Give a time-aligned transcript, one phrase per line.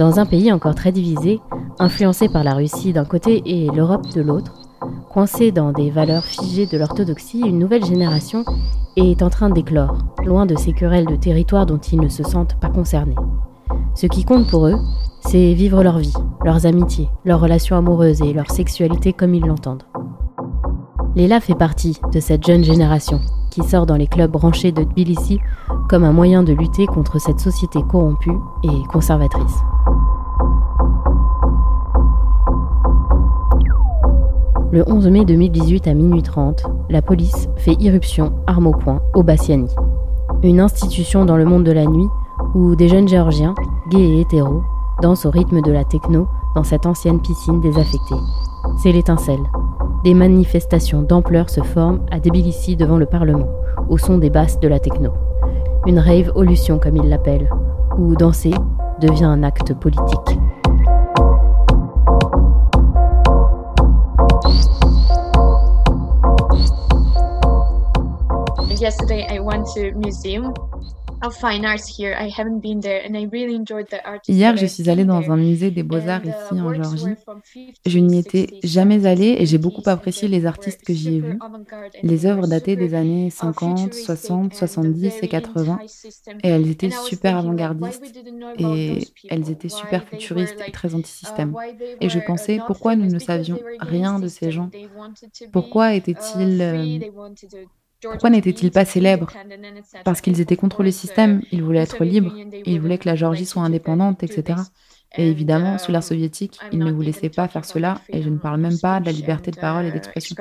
[0.00, 1.40] Dans un pays encore très divisé,
[1.78, 4.54] influencé par la Russie d'un côté et l'Europe de l'autre,
[5.10, 8.46] coincé dans des valeurs figées de l'orthodoxie, une nouvelle génération
[8.96, 12.58] est en train d'éclore, loin de ces querelles de territoire dont ils ne se sentent
[12.58, 13.14] pas concernés.
[13.94, 14.78] Ce qui compte pour eux,
[15.20, 16.14] c'est vivre leur vie,
[16.46, 19.84] leurs amitiés, leurs relations amoureuses et leur sexualité comme ils l'entendent.
[21.14, 25.40] Léla fait partie de cette jeune génération qui sort dans les clubs branchés de Tbilissi
[25.88, 29.58] comme un moyen de lutter contre cette société corrompue et conservatrice.
[34.72, 39.24] Le 11 mai 2018 à minuit 30, la police fait irruption, arme au poing, au
[39.24, 39.68] Bassiani,
[40.44, 42.08] une institution dans le monde de la nuit
[42.54, 43.54] où des jeunes géorgiens,
[43.90, 44.62] gays et hétéros,
[45.02, 48.14] dansent au rythme de la techno dans cette ancienne piscine désaffectée.
[48.78, 49.42] C'est l'étincelle.
[50.02, 53.48] Des manifestations d'ampleur se forment à Tbilissi devant le Parlement,
[53.90, 55.12] au son des basses de la techno.
[55.86, 57.50] Une rave olution comme ils l'appellent,
[57.98, 58.54] où danser
[58.98, 60.38] devient un acte politique.
[74.26, 77.14] Hier, je suis allée dans un musée des beaux-arts uh, ici en Géorgie.
[77.84, 81.38] Je n'y étais jamais allée et j'ai beaucoup apprécié les artistes que j'y ai vus.
[82.02, 85.78] Les œuvres datées des années 50, 60, 70 et 80.
[86.42, 88.02] Et elles étaient super avant-gardistes
[88.58, 88.98] et
[89.28, 91.54] elles étaient super futuristes et très anti-système.
[92.00, 94.70] Et je pensais, pourquoi nous ne savions rien de ces gens?
[95.52, 96.98] Pourquoi étaient-ils euh,
[98.02, 99.30] pourquoi n'étaient-ils pas célèbres
[100.04, 102.34] Parce qu'ils étaient contre le système, ils voulaient être libres,
[102.64, 104.60] ils voulaient que la Géorgie soit indépendante, etc.
[105.16, 108.38] Et évidemment, sous l'ère soviétique, ils ne vous laissaient pas faire cela, et je ne
[108.38, 110.36] parle même pas de la liberté de parole et d'expression.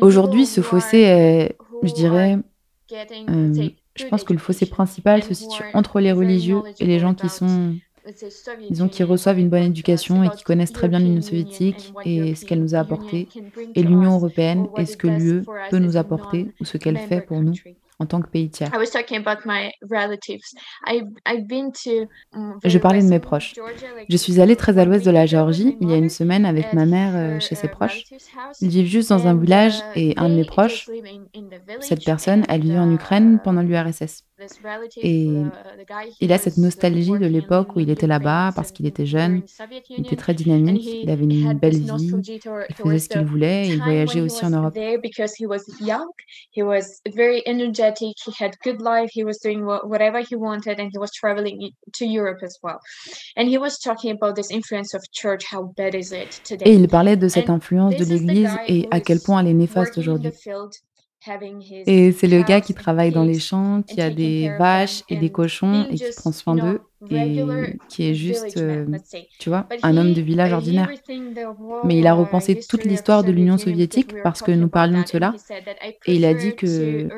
[0.00, 2.38] Aujourd'hui, ce fossé est, je dirais,
[3.94, 7.28] je pense que le fossé principal se situe entre les religieux et les gens qui
[7.28, 7.76] sont,
[8.70, 12.44] disons, qui reçoivent une bonne éducation et qui connaissent très bien l'Union soviétique et ce
[12.44, 13.28] qu'elle nous a apporté,
[13.74, 17.42] et l'Union européenne et ce que l'UE peut nous apporter ou ce qu'elle fait pour
[17.42, 17.58] nous
[17.98, 18.70] en tant que pays tiers.
[22.64, 23.54] Je parlais de mes proches.
[24.08, 26.72] Je suis allée très à l'ouest de la Géorgie il y a une semaine avec
[26.72, 28.04] ma mère euh, chez ses proches.
[28.60, 30.88] Ils vivent juste dans un village et un de mes proches,
[31.80, 34.24] cette personne, elle vivait en Ukraine pendant l'URSS.
[34.96, 35.28] Et
[36.20, 39.42] il a cette nostalgie de l'époque où il était là-bas parce qu'il était jeune,
[39.90, 42.12] il était très dynamique, il avait une belle vie,
[42.68, 44.76] il faisait ce qu'il voulait et il voyageait aussi en Europe.
[56.64, 59.98] Et il parlait de cette influence de l'Église et à quel point elle est néfaste
[59.98, 60.30] aujourd'hui.
[61.86, 65.30] Et c'est le gars qui travaille dans les champs, qui a des vaches et des
[65.30, 67.44] cochons et qui prend soin d'eux et
[67.88, 68.86] qui est juste, euh,
[69.38, 70.88] tu vois, un homme de village ordinaire.
[71.84, 75.34] Mais il a repensé toute l'histoire de l'Union soviétique parce que nous parlions de cela.
[76.06, 77.08] et il a dit que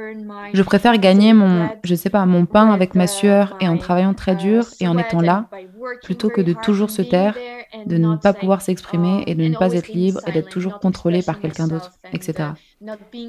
[0.53, 4.15] je préfère gagner mon, je sais pas, mon pain avec ma sueur et en travaillant
[4.15, 5.49] très dur et en étant là
[6.03, 7.37] plutôt que de toujours se taire
[7.87, 10.79] de ne pas pouvoir s'exprimer oh, et de ne pas être libre et d'être toujours
[10.79, 12.51] contrôlé par quelqu'un d'autre, etc.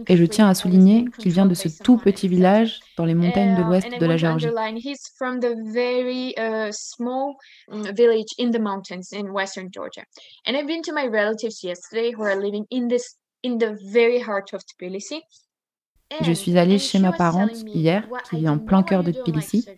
[0.07, 3.55] Et je tiens à souligner qu'il vient de ce tout petit village dans les montagnes
[3.55, 4.47] de l'ouest de la Géorgie.
[16.19, 19.71] Je suis allée chez ma parente hier, qui vit en plein cœur de Tbilissi,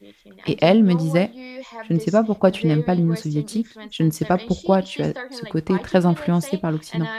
[0.46, 1.36] et elle me disait
[1.82, 4.82] Je ne sais pas pourquoi tu n'aimes pas l'Union soviétique, je ne sais pas pourquoi
[4.84, 7.10] tu as ce côté très influencé par l'Occident.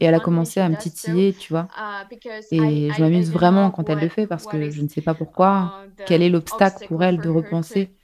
[0.00, 1.68] Et elle a commencé à me titiller, tu vois.
[2.50, 5.74] Et je m'amuse vraiment quand elle le fait parce que je ne sais pas pourquoi,
[6.04, 7.94] quel est l'obstacle pour elle de repenser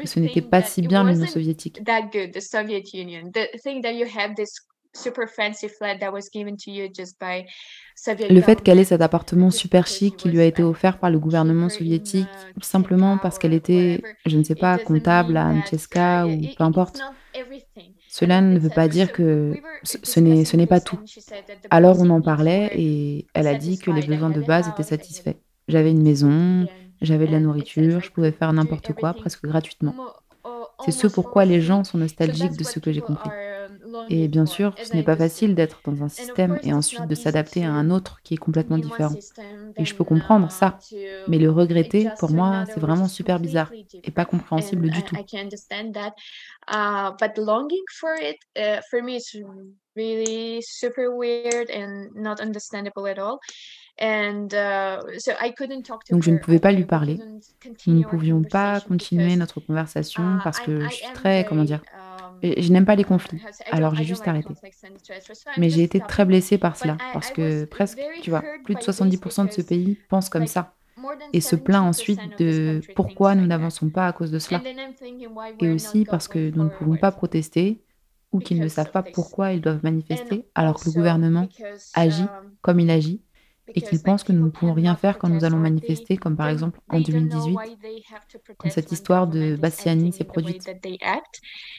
[0.00, 1.82] que ce n'était pas si bien l'Union soviétique.
[8.30, 11.18] Le fait qu'elle ait cet appartement super chic qui lui a été offert par le
[11.18, 12.28] gouvernement soviétique,
[12.62, 17.00] simplement parce qu'elle était, je ne sais pas, comptable à Ancheska ou peu importe.
[18.08, 19.54] Cela ne veut pas dire que
[19.84, 20.98] ce n'est pas tout.
[21.70, 25.36] Alors on en parlait et elle a dit que les besoins de base étaient satisfaits.
[25.68, 26.66] J'avais une maison,
[27.02, 29.94] j'avais de la nourriture, je pouvais faire n'importe quoi presque gratuitement.
[30.84, 33.30] C'est ce pourquoi les gens sont nostalgiques de ce que j'ai compris.
[34.10, 37.64] Et bien sûr, ce n'est pas facile d'être dans un système et ensuite de s'adapter
[37.64, 39.14] à un autre qui est complètement différent.
[39.76, 40.78] Et je peux comprendre ça.
[41.28, 43.70] Mais le regretter, pour moi, c'est vraiment super bizarre
[44.02, 45.16] et pas compréhensible du tout.
[56.10, 57.18] Donc je ne pouvais pas lui parler.
[57.86, 61.82] Nous ne pouvions pas continuer notre conversation uh, parce que je suis très, comment dire,
[61.92, 62.07] um,
[62.42, 64.54] je n'aime pas les conflits, alors j'ai juste arrêté.
[65.56, 69.46] Mais j'ai été très blessée par cela, parce que presque, tu vois, plus de 70%
[69.46, 70.74] de ce pays pensent comme ça.
[71.32, 74.62] et se plaint ensuite de pourquoi nous n'avançons pas à cause de cela.
[75.60, 77.80] Et aussi parce que nous ne pouvons pas protester
[78.32, 81.48] ou qu'ils ne savent pas pourquoi ils doivent manifester alors que le gouvernement
[81.94, 82.28] agit um,
[82.60, 83.22] comme il agit
[83.74, 86.48] et qu'ils pensent que nous ne pouvons rien faire quand nous allons manifester, comme par
[86.48, 87.58] exemple en 2018,
[88.56, 90.68] quand cette histoire de Bassiani s'est produite.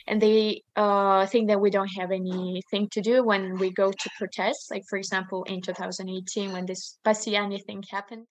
[0.07, 4.09] And they uh, think that we don't have anything to do when we go to
[4.17, 8.25] protest, like for example in 2018 when this Bassiani thing happened.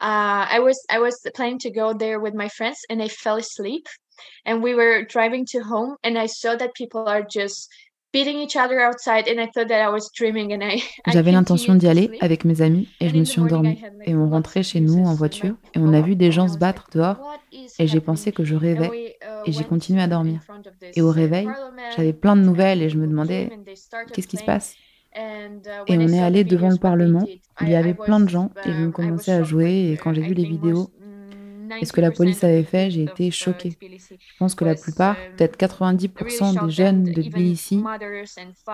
[0.00, 3.36] Uh, I was I was planning to go there with my friends and I fell
[3.36, 3.86] asleep
[4.44, 7.68] and we were driving to home and I saw that people are just
[11.06, 13.82] J'avais l'intention d'y aller avec mes amis et je me suis endormie.
[14.04, 16.88] Et on rentrait chez nous en voiture et on a vu des gens se battre
[16.92, 17.38] dehors
[17.78, 20.40] et j'ai pensé que je rêvais uh, et j'ai continué à dormir.
[20.94, 21.48] Et au réveil,
[21.96, 23.50] j'avais plein de nouvelles et je me demandais
[24.12, 24.74] qu'est-ce qui se passe?
[25.16, 25.20] Uh,
[25.86, 27.26] et on est allé devant le Parlement,
[27.60, 30.22] il y avait plein de gens et ils ont commencé à jouer et quand j'ai
[30.22, 30.90] vu les vidéos,
[31.80, 33.76] et ce que la police avait fait, j'ai été choquée.
[33.80, 37.82] Je pense que la plupart, peut-être 90% des jeunes de Tbilissi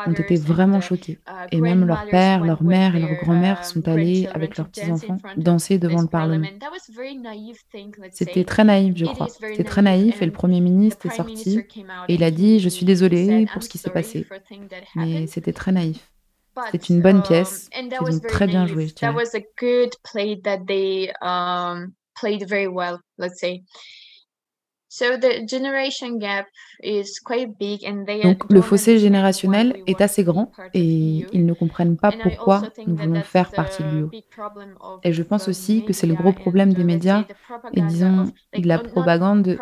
[0.07, 1.19] ont été vraiment choqués.
[1.53, 5.79] Et même leurs pères, leurs mères et leurs grand-mères sont allés avec leurs petits-enfants danser
[5.79, 6.47] devant le Parlement.
[8.11, 9.29] C'était très naïf, je crois.
[9.29, 11.59] C'était très naïf et le Premier ministre est sorti
[12.09, 14.27] et il a dit Je suis désolé pour ce qui s'est passé.
[14.95, 16.11] Mais c'était très naïf.
[16.71, 17.69] C'est une bonne pièce.
[17.75, 19.13] Ils ont très bien joué, je dirais.
[22.19, 23.63] Played very well, let's say.
[28.23, 33.23] Donc le fossé générationnel est assez grand et ils ne comprennent pas pourquoi nous voulons
[33.23, 34.09] faire partie de l'UE.
[35.03, 37.25] Et je pense aussi que c'est le gros problème des médias
[37.73, 39.59] et disons de la propagande,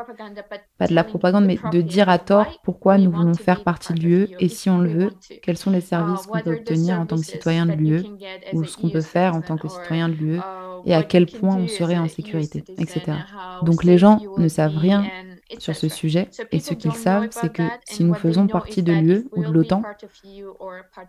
[0.79, 4.01] pas de la propagande, mais de dire à tort pourquoi nous voulons faire partie de
[4.01, 5.11] l'UE et si on le veut,
[5.43, 8.05] quels sont les services qu'on peut obtenir en tant que citoyen de l'UE
[8.53, 10.41] ou ce qu'on peut faire en tant que citoyen de l'UE
[10.85, 13.19] et à quel point on serait en sécurité, etc.
[13.63, 15.13] Donc les gens ne savent rien
[15.59, 19.29] sur ce sujet et ce qu'ils savent, c'est que si nous faisons partie de l'UE
[19.33, 19.83] ou de l'OTAN,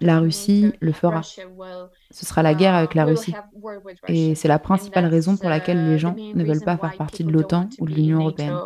[0.01, 1.21] la Russie le fera.
[1.21, 3.33] Ce sera la guerre avec la Russie.
[4.07, 7.31] Et c'est la principale raison pour laquelle les gens ne veulent pas faire partie de
[7.31, 8.57] l'OTAN ou de l'Union européenne.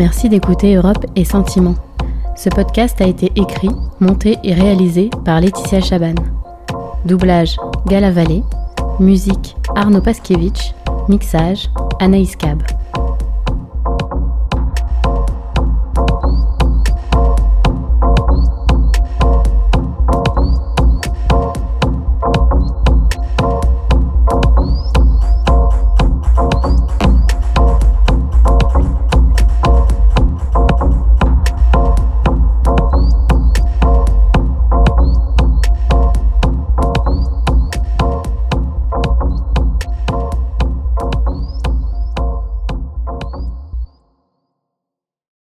[0.00, 1.74] Merci d'écouter Europe et Sentiments.
[2.34, 3.68] Ce podcast a été écrit,
[4.00, 6.14] monté et réalisé par Laetitia Chaban.
[7.04, 8.42] Doublage Gala Vallée.
[8.98, 10.74] Musique Arnaud Paskiewicz.
[11.10, 11.68] Mixage
[12.00, 12.62] Anaïs Cab.